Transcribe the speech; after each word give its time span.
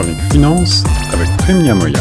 chronique 0.00 0.32
finance 0.32 0.82
avec 1.12 1.28
Prime 1.36 1.62
Yamoya. 1.62 2.00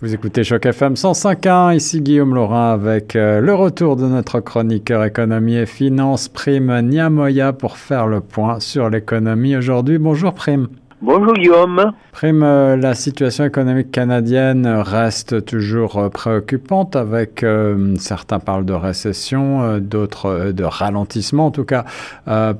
Vous 0.00 0.14
écoutez 0.14 0.44
Choc 0.44 0.64
FM 0.64 0.94
105.1, 0.94 1.74
ici 1.74 2.00
Guillaume 2.00 2.36
Laurin 2.36 2.72
avec 2.72 3.16
euh, 3.16 3.40
le 3.40 3.52
retour 3.52 3.96
de 3.96 4.06
notre 4.06 4.38
chroniqueur 4.38 5.02
économie 5.02 5.56
et 5.56 5.66
finance 5.66 6.28
Prime 6.28 6.80
Niamoya 6.82 7.52
pour 7.52 7.78
faire 7.78 8.06
le 8.06 8.20
point 8.20 8.60
sur 8.60 8.88
l'économie 8.90 9.56
aujourd'hui. 9.56 9.98
Bonjour 9.98 10.34
Prime. 10.34 10.68
Bonjour 11.04 11.34
Guillaume. 11.34 11.92
Prime, 12.12 12.42
euh, 12.42 12.76
la 12.76 12.94
situation 12.94 13.44
économique 13.44 13.90
canadienne 13.90 14.66
reste 14.66 15.44
toujours 15.44 15.98
euh, 15.98 16.08
préoccupante 16.08 16.96
avec 16.96 17.42
euh, 17.42 17.94
certains 17.98 18.38
parlent 18.38 18.64
de 18.64 18.72
récession, 18.72 19.78
d'autres 19.80 20.52
de 20.52 20.64
ralentissement. 20.64 21.46
En 21.46 21.50
tout 21.50 21.66
cas, 21.66 21.84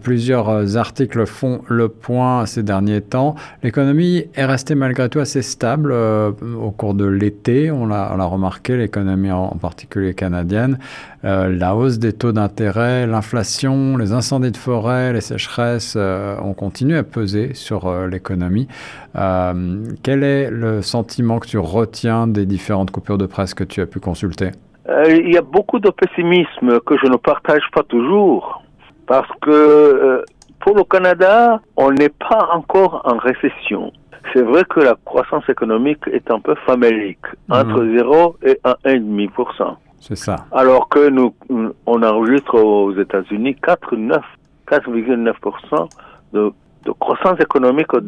plusieurs 0.02 0.76
articles 0.76 1.24
font 1.24 1.62
le 1.68 1.88
point 1.88 2.44
ces 2.44 2.62
derniers 2.62 3.00
temps. 3.00 3.34
L'économie 3.62 4.26
est 4.34 4.44
restée 4.44 4.74
malgré 4.74 5.08
tout 5.08 5.20
assez 5.20 5.40
stable 5.40 5.92
au 5.92 6.70
cours 6.70 6.92
de 6.92 7.06
l'été. 7.06 7.70
On 7.70 7.86
l'a 7.86 8.24
remarqué, 8.24 8.76
l'économie 8.76 9.30
en, 9.30 9.56
particulier 9.56 10.12
canadienne. 10.12 10.78
La 11.24 11.74
hausse 11.74 11.98
des 11.98 12.12
taux 12.12 12.32
d'intérêt, 12.32 13.06
l'inflation, 13.06 13.96
les 13.96 14.12
incendies 14.12 14.52
de 14.52 14.56
forêt, 14.56 15.12
les 15.12 15.20
sécheresses 15.22 15.96
ont 15.96 16.54
continué 16.54 16.98
à 16.98 17.02
peser 17.02 17.54
sur 17.54 17.90
l'économie. 18.06 18.68
Euh, 19.16 19.84
quel 20.02 20.24
est 20.24 20.50
le 20.50 20.82
sentiment 20.82 21.38
que 21.38 21.46
tu 21.46 21.58
retiens 21.58 22.26
des 22.26 22.46
différentes 22.46 22.90
coupures 22.90 23.18
de 23.18 23.26
presse 23.26 23.54
que 23.54 23.64
tu 23.64 23.80
as 23.80 23.86
pu 23.86 24.00
consulter? 24.00 24.50
Euh, 24.88 25.04
Il 25.08 25.32
y 25.32 25.38
a 25.38 25.42
beaucoup 25.42 25.78
de 25.78 25.90
pessimisme 25.90 26.80
que 26.80 26.96
je 26.98 27.06
ne 27.06 27.16
partage 27.16 27.62
pas 27.72 27.82
toujours 27.84 28.62
parce 29.06 29.28
que 29.42 29.50
euh, 29.50 30.24
pour 30.60 30.76
le 30.76 30.84
Canada, 30.84 31.60
on 31.76 31.92
n'est 31.92 32.08
pas 32.28 32.48
encore 32.52 33.02
en 33.04 33.18
récession. 33.18 33.92
C'est 34.32 34.42
vrai 34.42 34.64
que 34.64 34.80
la 34.80 34.96
croissance 35.04 35.48
économique 35.48 36.00
est 36.10 36.28
un 36.30 36.40
peu 36.40 36.54
famélique, 36.66 37.26
entre 37.50 37.84
0 37.84 38.36
et 38.42 38.58
1,5%. 38.64 39.76
C'est 40.06 40.16
ça. 40.16 40.36
Alors 40.52 40.88
que 40.88 41.08
nous, 41.08 41.34
on 41.86 42.02
enregistre 42.02 42.56
aux 42.56 42.92
États-Unis 42.94 43.56
4,9% 43.62 45.88
de 46.32 46.52
de 46.84 46.92
croissance 46.92 47.40
économique 47.40 47.92
au 47.94 48.00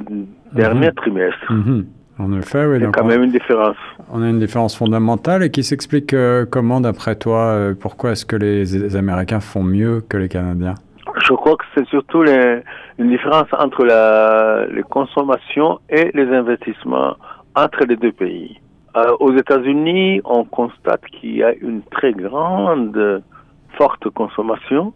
dernier 0.53 0.89
mhm. 0.89 0.95
trimestre. 0.95 1.53
Mhm. 1.53 1.87
En 2.19 2.33
effet, 2.33 2.65
oui. 2.65 2.83
A 2.83 2.89
quand 2.89 3.05
même 3.05 3.25
une 3.25 3.31
différence. 3.31 3.77
On 4.11 4.23
a 4.23 4.31
une 4.31 4.39
différence 4.39 4.77
fondamentale 4.77 5.43
et 5.43 5.51
qui 5.51 5.63
s'explique 5.63 6.15
euh, 6.15 6.47
comment, 6.51 6.81
d'après 6.81 7.17
toi, 7.17 7.41
euh, 7.41 7.75
pourquoi 7.79 8.13
est-ce 8.13 8.25
que 8.25 8.37
les, 8.37 8.97
Américains 8.97 9.41
font 9.41 9.63
mieux 9.63 10.01
que 10.01 10.17
les 10.17 10.29
Canadiens? 10.29 10.75
Je 11.19 11.35
crois 11.35 11.57
que 11.57 11.65
c'est 11.75 11.87
surtout 11.89 12.23
les, 12.23 12.61
une 12.99 13.11
différence 13.11 13.49
entre 13.53 13.85
la, 13.85 14.67
les 14.67 14.83
consommations 14.83 15.79
et 15.91 16.11
les 16.15 16.35
investissements 16.35 17.17
entre 17.55 17.85
les 17.87 17.97
deux 17.97 18.13
pays. 18.13 18.59
Euh, 18.97 19.15
aux 19.21 19.35
États-Unis, 19.37 20.23
on 20.25 20.45
constate 20.45 21.05
qu'il 21.07 21.37
y 21.37 21.43
a 21.43 21.53
une 21.55 21.83
très 21.83 22.13
grande, 22.13 23.23
forte 23.77 24.09
consommation, 24.11 24.95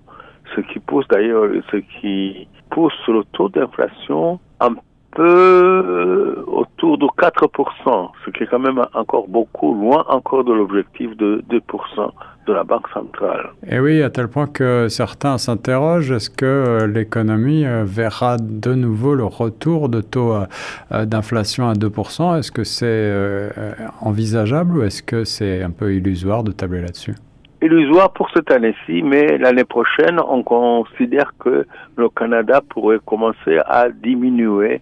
ce 0.54 0.62
qui 0.62 0.78
pousse 0.78 1.06
d'ailleurs, 1.08 1.50
ce 1.70 1.76
qui 1.76 2.48
pousse 2.70 2.94
le 3.08 3.24
taux 3.32 3.50
d'inflation 3.50 4.40
un 4.60 4.74
peu 5.10 5.82
euh, 5.84 6.44
autour 6.46 6.96
de 6.96 7.06
4%, 7.06 8.10
ce 8.24 8.30
qui 8.30 8.44
est 8.44 8.46
quand 8.46 8.58
même 8.58 8.82
encore 8.94 9.28
beaucoup 9.28 9.74
loin 9.74 10.04
encore 10.08 10.44
de 10.44 10.52
l'objectif 10.52 11.14
de 11.16 11.44
2% 11.50 12.10
de 12.50 12.54
la 12.54 12.64
Banque 12.64 12.88
centrale. 12.92 13.50
Et 13.66 13.80
oui, 13.80 14.02
à 14.02 14.10
tel 14.10 14.28
point 14.28 14.46
que 14.46 14.88
certains 14.88 15.38
s'interrogent, 15.38 16.12
est-ce 16.12 16.30
que 16.30 16.44
euh, 16.44 16.86
l'économie 16.86 17.64
euh, 17.64 17.84
verra 17.84 18.36
de 18.38 18.74
nouveau 18.74 19.14
le 19.14 19.24
retour 19.24 19.88
de 19.88 20.00
taux 20.00 20.34
d'inflation 20.90 21.68
à 21.68 21.74
2% 21.74 22.38
Est-ce 22.38 22.52
que 22.52 22.64
c'est 22.64 23.50
envisageable 24.00 24.78
ou 24.78 24.82
est-ce 24.82 25.02
que 25.02 25.24
c'est 25.24 25.62
un 25.62 25.70
peu 25.70 25.94
illusoire 25.94 26.42
de 26.44 26.52
tabler 26.52 26.80
là-dessus? 26.80 27.14
Illusoire 27.62 28.12
pour 28.12 28.30
cette 28.34 28.50
année-ci, 28.50 29.02
mais 29.02 29.36
l'année 29.38 29.64
prochaine, 29.64 30.18
on 30.26 30.42
considère 30.42 31.32
que 31.38 31.66
le 31.96 32.08
Canada 32.08 32.62
pourrait 32.66 33.00
commencer 33.04 33.58
à 33.66 33.90
diminuer 33.90 34.80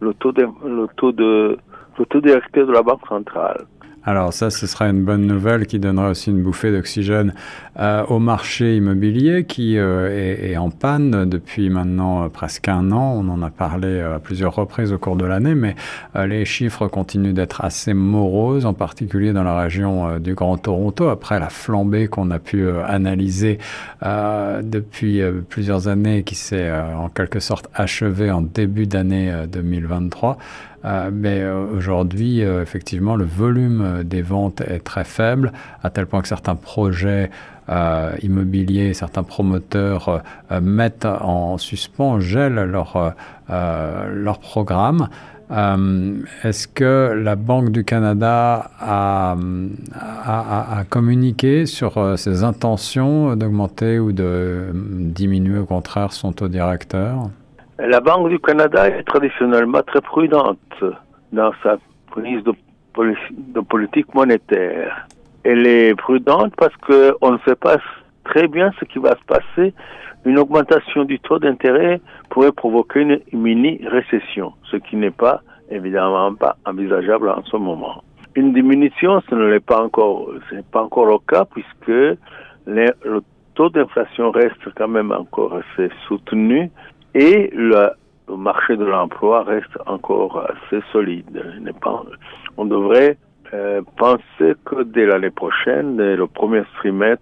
le 0.00 0.12
taux 0.14 0.32
de, 0.32 0.42
le 0.64 0.88
taux 0.96 1.12
de, 1.12 1.56
le 1.98 2.06
taux 2.06 2.20
directeur 2.20 2.66
de 2.66 2.72
la 2.72 2.82
Banque 2.82 3.06
centrale. 3.08 3.64
Alors 4.08 4.32
ça, 4.32 4.50
ce 4.50 4.68
sera 4.68 4.88
une 4.88 5.02
bonne 5.02 5.26
nouvelle 5.26 5.66
qui 5.66 5.80
donnera 5.80 6.10
aussi 6.10 6.30
une 6.30 6.40
bouffée 6.40 6.70
d'oxygène 6.70 7.34
euh, 7.80 8.04
au 8.06 8.20
marché 8.20 8.76
immobilier 8.76 9.42
qui 9.42 9.76
euh, 9.78 10.38
est, 10.48 10.56
en 10.56 10.70
panne 10.70 11.28
depuis 11.28 11.70
maintenant 11.70 12.22
euh, 12.22 12.28
presque 12.28 12.68
un 12.68 12.92
an. 12.92 13.20
On 13.20 13.28
en 13.28 13.42
a 13.42 13.50
parlé 13.50 14.00
à 14.00 14.20
plusieurs 14.20 14.54
reprises 14.54 14.92
au 14.92 14.98
cours 14.98 15.16
de 15.16 15.24
l'année, 15.24 15.56
mais 15.56 15.74
les 16.14 16.44
chiffres 16.44 16.86
continuent 16.86 17.32
d'être 17.32 17.64
assez 17.64 17.94
moroses, 17.94 18.64
en 18.64 18.74
particulier 18.74 19.32
dans 19.32 19.42
la 19.42 19.58
région 19.58 20.20
du 20.20 20.34
Grand 20.34 20.56
Toronto, 20.56 21.08
après 21.08 21.40
la 21.40 21.48
flambée 21.48 22.06
qu'on 22.06 22.30
a 22.30 22.38
pu 22.38 22.68
analyser 22.86 23.58
depuis 24.02 25.20
plusieurs 25.48 25.88
années, 25.88 26.22
qui 26.22 26.36
s'est 26.36 26.70
en 26.70 27.08
quelque 27.08 27.40
sorte 27.40 27.68
achevée 27.74 28.30
en 28.30 28.42
début 28.42 28.86
d'année 28.86 29.32
2023. 29.50 30.38
Euh, 30.86 31.10
mais 31.12 31.40
euh, 31.40 31.66
aujourd'hui, 31.76 32.44
euh, 32.44 32.62
effectivement, 32.62 33.16
le 33.16 33.24
volume 33.24 34.04
des 34.04 34.22
ventes 34.22 34.60
est 34.60 34.84
très 34.84 35.04
faible, 35.04 35.52
à 35.82 35.90
tel 35.90 36.06
point 36.06 36.22
que 36.22 36.28
certains 36.28 36.56
projets 36.56 37.30
immobiliers, 38.22 38.94
certains 38.94 39.24
promoteurs 39.24 40.22
mettent 40.62 41.04
en 41.04 41.58
suspens, 41.58 42.20
gèlent 42.20 42.62
leur, 42.62 44.38
programme. 44.40 45.08
Est-ce 45.50 46.68
que 46.68 47.20
la 47.20 47.34
Banque 47.34 47.72
du 47.72 47.82
Canada 47.82 48.70
a, 48.78 49.36
a, 50.24 50.84
communiqué 50.88 51.66
sur 51.66 52.16
ses 52.16 52.44
intentions 52.44 53.34
d'augmenter 53.34 53.98
ou 53.98 54.12
de 54.12 54.66
diminuer 54.72 55.58
au 55.58 55.66
contraire 55.66 56.12
son 56.12 56.30
taux 56.30 56.46
directeur? 56.46 57.30
La 57.78 58.00
Banque 58.00 58.30
du 58.30 58.38
Canada 58.38 58.88
est 58.88 59.02
traditionnellement 59.02 59.82
très 59.82 60.00
prudente 60.00 60.58
dans 61.32 61.52
sa 61.62 61.76
prise 62.10 62.42
de, 62.44 63.60
politique 63.60 64.14
monétaire. 64.14 65.06
Elle 65.44 65.66
est 65.66 65.94
prudente 65.94 66.54
parce 66.56 66.74
qu'on 66.76 67.32
ne 67.32 67.38
sait 67.46 67.54
pas 67.54 67.76
très 68.24 68.48
bien 68.48 68.72
ce 68.80 68.84
qui 68.86 68.98
va 68.98 69.10
se 69.10 69.24
passer. 69.26 69.74
Une 70.24 70.38
augmentation 70.38 71.04
du 71.04 71.20
taux 71.20 71.38
d'intérêt 71.38 72.00
pourrait 72.30 72.52
provoquer 72.52 73.02
une 73.02 73.20
mini-récession, 73.32 74.54
ce 74.70 74.76
qui 74.76 74.96
n'est 74.96 75.12
évidemment 75.70 76.34
pas 76.34 76.56
envisageable 76.64 77.28
en 77.28 77.44
ce 77.44 77.56
moment. 77.56 78.02
Une 78.34 78.52
diminution, 78.52 79.22
ce 79.28 79.34
n'est 79.34 79.60
pas 79.60 79.82
encore 79.82 80.26
le 80.30 81.18
cas 81.28 81.44
puisque 81.44 82.18
le 82.66 83.20
taux 83.54 83.68
d'inflation 83.68 84.30
reste 84.30 84.74
quand 84.74 84.88
même 84.88 85.12
encore 85.12 85.54
assez 85.54 85.90
soutenu 86.08 86.70
et 87.16 87.50
le, 87.54 87.92
marché 88.36 88.76
de 88.76 88.84
l'emploi 88.84 89.42
reste 89.44 89.78
encore 89.86 90.46
assez 90.50 90.82
solide. 90.92 91.42
on 92.58 92.64
devrait 92.66 93.16
euh, 93.54 93.80
penser 93.96 94.54
que 94.66 94.82
dès 94.82 95.06
l'année 95.06 95.30
prochaine, 95.30 95.96
dès 95.96 96.16
le 96.16 96.26
premier 96.26 96.62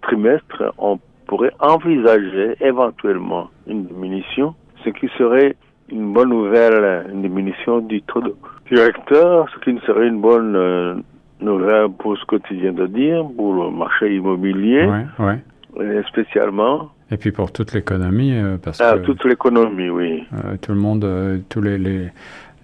trimestre, 0.01 0.73
on 0.77 0.99
pourrait 1.27 1.53
envisager 1.61 2.55
éventuellement 2.59 3.49
une 3.67 3.85
diminution, 3.85 4.53
ce 4.83 4.89
qui 4.89 5.07
serait 5.17 5.55
une 5.89 6.11
bonne 6.11 6.29
nouvelle, 6.29 7.05
une 7.13 7.21
diminution 7.21 7.79
du 7.79 8.01
taux 8.01 8.21
de 8.21 8.35
directeur, 8.69 9.47
ce 9.53 9.59
qui 9.59 9.79
serait 9.85 10.07
une 10.07 10.19
bonne 10.19 10.55
euh, 10.57 10.95
nouvelle 11.39 11.89
pour 11.99 12.17
ce 12.17 12.25
que 12.25 12.35
tu 12.35 12.55
viens 12.55 12.73
de 12.73 12.87
dire, 12.87 13.23
pour 13.37 13.53
le 13.53 13.71
marché 13.71 14.13
immobilier, 14.13 14.85
ouais, 15.19 15.39
ouais. 15.77 16.03
spécialement. 16.09 16.89
Et 17.11 17.17
puis 17.17 17.31
pour 17.31 17.51
toute 17.51 17.73
l'économie, 17.73 18.35
euh, 18.35 18.57
parce 18.57 18.81
ah, 18.81 18.97
toute 18.97 19.23
l'économie, 19.25 19.89
oui. 19.89 20.23
Euh, 20.33 20.57
tout 20.59 20.71
le 20.71 20.79
monde, 20.79 21.03
euh, 21.03 21.37
tous 21.49 21.61
les, 21.61 21.77
les, 21.77 22.09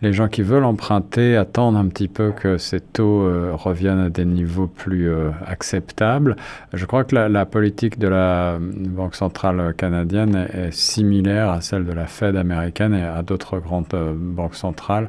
les, 0.01 0.13
gens 0.13 0.27
qui 0.27 0.41
veulent 0.41 0.63
emprunter 0.63 1.37
attendent 1.37 1.77
un 1.77 1.87
petit 1.87 2.07
peu 2.07 2.31
que 2.31 2.57
ces 2.57 2.79
taux 2.79 3.29
reviennent 3.53 3.99
à 3.99 4.09
des 4.09 4.25
niveaux 4.25 4.65
plus 4.65 5.11
acceptables. 5.45 6.35
Je 6.73 6.85
crois 6.87 7.03
que 7.03 7.13
la, 7.13 7.29
la, 7.29 7.45
politique 7.45 7.99
de 7.99 8.07
la 8.07 8.57
Banque 8.59 9.13
centrale 9.13 9.75
canadienne 9.75 10.47
est, 10.51 10.71
similaire 10.71 11.51
à 11.51 11.61
celle 11.61 11.85
de 11.85 11.93
la 11.93 12.07
Fed 12.07 12.35
américaine 12.35 12.95
et 12.95 13.03
à 13.03 13.21
d'autres 13.21 13.59
grandes 13.59 13.93
banques 14.15 14.55
centrales. 14.55 15.07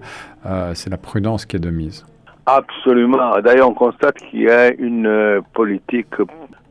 C'est 0.75 0.91
la 0.91 0.99
prudence 0.99 1.47
qui 1.47 1.57
est 1.57 1.61
de 1.61 1.71
mise. 1.71 2.05
Absolument. 2.45 3.41
D'ailleurs, 3.41 3.71
on 3.71 3.75
constate 3.75 4.17
qu'il 4.17 4.43
y 4.43 4.51
a 4.51 4.75
une 4.75 5.41
politique 5.55 6.17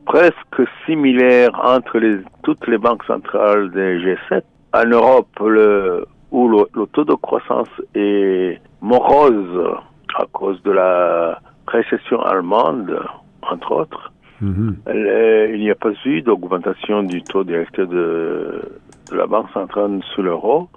presque 0.04 0.68
similaire 0.86 1.50
entre 1.62 1.98
les, 1.98 2.18
toutes 2.42 2.66
les 2.66 2.78
banques 2.78 3.04
centrales 3.04 3.70
des 3.70 3.98
G7. 4.00 4.42
En 4.74 4.86
Europe, 4.86 5.28
le, 5.40 6.06
où 6.30 6.48
le, 6.48 6.86
taux 6.92 7.04
de 7.04 7.14
croissance 7.14 7.68
est 7.94 8.60
morose 8.80 9.76
à 10.18 10.24
cause 10.32 10.62
de 10.62 10.70
la 10.70 11.38
récession 11.66 12.22
allemande, 12.22 12.98
entre 13.42 13.72
autres, 13.72 14.12
mhm. 14.40 14.76
il 14.88 15.60
n'y 15.60 15.70
a 15.70 15.74
pas 15.74 15.90
eu 16.04 16.22
d'augmentation 16.22 17.02
du 17.02 17.22
taux 17.22 17.44
directeur 17.44 17.86
de, 17.86 18.62
de 19.10 19.16
la 19.16 19.26
Banque 19.26 19.50
centrale 19.52 20.00
sur 20.14 20.22
l'euro. 20.22 20.68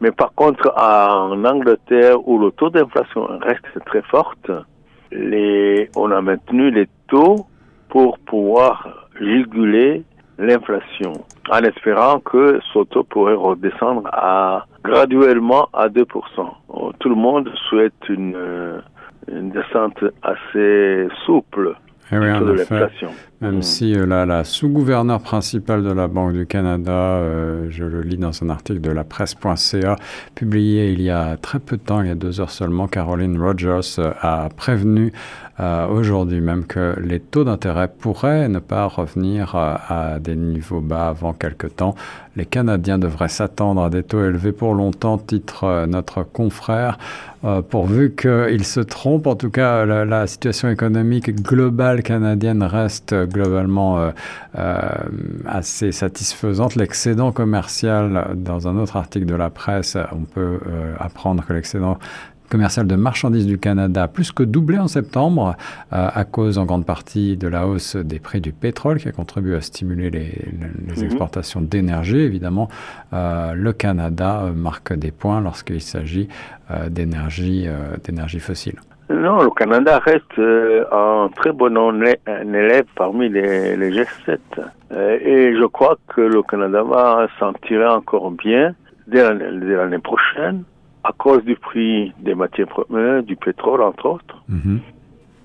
Mais 0.00 0.10
par 0.10 0.34
contre, 0.34 0.72
en 0.76 1.44
Angleterre, 1.44 2.26
où 2.28 2.38
le 2.38 2.50
taux 2.50 2.70
d'inflation 2.70 3.26
reste 3.40 3.84
très 3.86 4.02
fort, 4.02 4.34
les, 5.12 5.88
on 5.96 6.10
a 6.10 6.20
maintenu 6.20 6.70
les 6.70 6.88
taux 7.08 7.46
pour 7.94 8.18
pouvoir 8.18 9.06
réguler 9.14 10.02
l'inflation, 10.36 11.12
en 11.48 11.60
espérant 11.60 12.18
que 12.18 12.58
ce 12.72 12.80
taux 12.86 13.04
pourrait 13.04 13.36
redescendre 13.36 14.08
à, 14.12 14.66
graduellement 14.82 15.68
à 15.72 15.86
2%. 15.88 16.04
Tout 16.98 17.08
le 17.08 17.14
monde 17.14 17.48
souhaite 17.68 18.08
une, 18.08 18.82
une 19.30 19.50
descente 19.50 20.02
assez 20.24 21.06
souple 21.24 21.76
eh 22.12 22.18
oui, 22.18 22.30
en 22.30 22.54
effet, 22.54 22.88
même 23.40 23.58
Mm. 23.58 23.62
si 23.62 23.94
euh, 23.94 24.06
la, 24.06 24.24
la 24.24 24.44
sous-gouverneure 24.44 25.20
principale 25.20 25.82
de 25.82 25.92
la 25.92 26.08
Banque 26.08 26.32
du 26.32 26.46
Canada, 26.46 26.92
euh, 26.92 27.66
je 27.70 27.84
le 27.84 28.00
lis 28.00 28.16
dans 28.16 28.42
un 28.42 28.48
article 28.48 28.80
de 28.80 28.90
la 28.90 29.04
presse.ca, 29.04 29.96
publié 30.34 30.92
il 30.92 31.02
y 31.02 31.10
a 31.10 31.36
très 31.36 31.58
peu 31.58 31.76
de 31.76 31.82
temps, 31.82 32.00
il 32.00 32.08
y 32.08 32.10
a 32.10 32.14
deux 32.14 32.40
heures 32.40 32.50
seulement, 32.50 32.88
Caroline 32.88 33.38
Rogers 33.40 33.98
euh, 33.98 34.12
a 34.20 34.48
prévenu 34.56 35.12
aujourd'hui 35.88 36.40
même 36.40 36.66
que 36.66 36.96
les 37.00 37.20
taux 37.20 37.44
d'intérêt 37.44 37.86
pourraient 37.86 38.48
ne 38.48 38.58
pas 38.58 38.86
revenir 38.86 39.54
à 39.54 40.18
des 40.18 40.34
niveaux 40.34 40.80
bas 40.80 41.06
avant 41.10 41.32
quelques 41.32 41.76
temps. 41.76 41.94
Les 42.34 42.44
Canadiens 42.44 42.98
devraient 42.98 43.28
s'attendre 43.28 43.84
à 43.84 43.88
des 43.88 44.02
taux 44.02 44.24
élevés 44.24 44.50
pour 44.50 44.74
longtemps, 44.74 45.16
titre 45.16 45.86
notre 45.86 46.24
confrère, 46.24 46.98
euh, 47.44 47.60
pourvu 47.60 48.14
qu'ils 48.14 48.64
se 48.64 48.80
trompent. 48.80 49.26
En 49.26 49.36
tout 49.36 49.50
cas, 49.50 49.84
la, 49.84 50.26
situation 50.26 50.70
économique 50.70 51.42
globale 51.42 52.02
canadienne 52.02 52.62
reste 52.62 53.14
globalement 53.14 53.98
euh, 53.98 54.10
euh, 54.58 54.80
assez 55.44 55.92
satisfaisante. 55.92 56.74
L'excédent 56.74 57.32
commercial, 57.32 58.28
dans 58.36 58.66
un 58.66 58.76
autre 58.78 58.96
article 58.96 59.26
de 59.26 59.34
la 59.34 59.50
presse, 59.50 59.98
on 60.12 60.22
peut 60.22 60.58
apprendre 60.98 61.44
que 61.46 61.52
l'excédent 61.52 61.98
commercial 62.50 62.86
de 62.86 62.94
marchandises 62.96 63.46
du 63.46 63.58
Canada 63.58 64.04
a 64.04 64.08
plus 64.08 64.30
que 64.32 64.42
doublé 64.42 64.78
en 64.78 64.88
septembre 64.88 65.56
euh, 65.92 66.08
à 66.12 66.24
cause 66.24 66.58
en 66.58 66.64
grande 66.64 66.86
partie 66.86 67.36
de 67.36 67.48
la 67.48 67.66
hausse 67.66 67.96
des 67.96 68.18
prix 68.20 68.40
du 68.40 68.52
pétrole 68.52 68.98
qui 68.98 69.08
a 69.08 69.12
contribué 69.12 69.56
à 69.56 69.60
stimuler 69.60 70.10
les, 70.10 70.20
les 70.86 70.96
Mhm. 70.98 71.04
exportations 71.04 71.60
d'énergie. 71.60 72.18
Évidemment, 72.20 72.68
euh, 73.12 73.54
le 73.54 73.72
Canada 73.72 74.42
euh, 74.44 74.52
marque 74.52 74.92
des 74.94 75.10
points 75.10 75.40
lorsqu'il 75.40 75.80
s'agit 75.80 76.28
euh, 76.70 76.88
d'énergie 76.88 77.68
fossile. 78.40 78.76
Non, 79.10 79.42
le 79.42 79.50
Canada 79.50 79.98
reste 79.98 80.38
un 80.38 81.28
très 81.36 81.52
bon 81.52 81.76
élève 82.26 82.86
parmi 82.96 83.28
les, 83.28 83.76
les 83.76 83.90
G7. 83.90 84.38
Euh, 84.92 85.18
et 85.20 85.54
je 85.56 85.64
crois 85.66 85.96
que 86.14 86.20
le 86.22 86.42
Canada 86.42 86.82
va 86.82 87.26
s'en 87.38 87.52
tirer 87.52 87.86
encore 87.86 88.30
bien 88.30 88.74
dès 89.06 89.22
l'année 89.22 89.98
prochaine 89.98 90.64
à 91.04 91.12
cause 91.12 91.44
du 91.44 91.54
prix 91.56 92.12
des 92.20 92.34
matières 92.34 92.66
premières, 92.68 93.22
du 93.22 93.36
pétrole 93.36 93.82
entre 93.82 94.06
autres, 94.06 94.42
Mhm. 94.48 94.80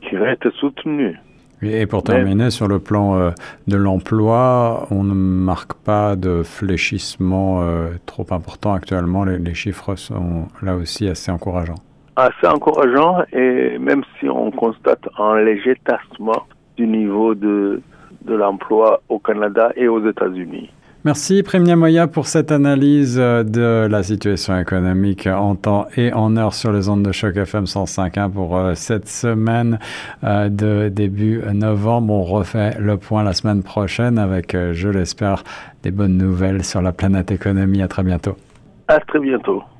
qui 0.01 0.17
reste 0.17 0.50
soutenu. 0.51 1.17
Et 1.61 1.85
pour 1.85 2.03
Mais- 2.07 2.13
terminer, 2.15 2.50
sur 2.51 2.69
le 2.69 2.79
plan 2.79 3.19
euh, 3.19 3.31
de 3.67 3.75
l'emploi, 3.75 4.88
on 4.91 5.03
ne 5.03 5.13
marque 5.13 5.73
pas 5.73 6.15
de 6.15 6.41
fléchissement 6.44 7.61
euh, 7.61 7.89
trop 8.06 8.25
important 8.31 8.73
actuellement. 8.73 9.25
Les, 9.25 9.38
les 9.38 9.53
chiffres 9.53 9.95
sont 9.95 10.47
là 10.61 10.75
aussi 10.77 11.07
assez 11.09 11.29
encourageants. 11.31 11.75
Assez 12.15 12.47
encourageant 12.47 13.23
et 13.33 13.77
même 13.77 14.03
si 14.19 14.29
on 14.29 14.51
constate 14.51 15.01
un 15.17 15.41
léger 15.41 15.75
tassement 15.83 16.44
du 16.77 16.88
niveau 16.88 17.35
de, 17.35 17.81
de 18.25 18.33
l'emploi 18.35 19.01
au 19.09 19.19
Canada 19.19 19.71
et 19.75 19.89
aux 19.89 20.05
États-Unis. 20.09 20.69
Merci 21.06 21.44
Premia 21.44 21.78
Moya 21.78 22.07
pour 22.07 22.28
cette 22.28 22.51
analyse 22.51 23.18
euh, 23.18 23.44
de 23.44 23.88
la 23.90 24.04
situation 24.04 24.60
économique 24.60 25.28
en 25.28 25.56
temps 25.56 25.88
et 25.96 26.12
en 26.12 26.36
heure 26.36 26.54
sur 26.54 26.74
les 26.74 26.90
ondes 26.90 27.04
de 27.04 27.13
choc 27.13 27.38
FM 27.38 27.63
105.1 27.63 28.30
pour 28.30 28.57
euh, 28.57 28.74
cette 28.75 29.07
semaine 29.07 29.80
euh, 30.25 30.50
de 30.50 30.90
début 30.90 31.42
novembre. 31.54 32.13
On 32.13 32.24
refait 32.24 32.75
le 32.81 32.98
point 32.98 33.24
la 33.24 33.31
semaine 33.31 33.63
prochaine 33.63 34.18
avec, 34.18 34.54
je 34.74 34.90
l'espère, 34.90 35.46
des 35.84 35.92
bonnes 35.92 36.18
nouvelles 36.18 36.66
sur 36.66 36.81
la 36.81 36.92
planète 36.92 37.31
économie. 37.31 37.81
À 37.81 37.88
très 37.88 38.04
bientôt. 38.04 38.36
À 38.90 39.00
très 39.00 39.19
bientôt. 39.19 39.63